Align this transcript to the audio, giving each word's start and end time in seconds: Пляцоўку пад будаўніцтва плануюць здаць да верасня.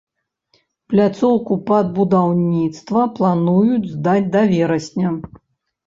Пляцоўку 0.93 1.53
пад 1.69 1.93
будаўніцтва 1.99 3.07
плануюць 3.21 3.93
здаць 3.95 4.29
да 4.35 4.41
верасня. 4.57 5.19